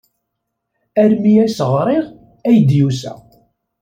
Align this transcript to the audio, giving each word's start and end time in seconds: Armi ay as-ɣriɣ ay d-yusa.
Armi 1.01 1.33
ay 1.43 1.43
as-ɣriɣ 1.45 2.05
ay 2.47 2.57
d-yusa. 2.67 3.13